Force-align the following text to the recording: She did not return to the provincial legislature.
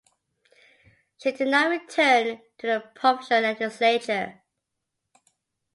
She 1.19 1.31
did 1.31 1.49
not 1.49 1.69
return 1.69 2.41
to 2.57 2.65
the 2.65 2.83
provincial 2.95 3.39
legislature. 3.39 4.41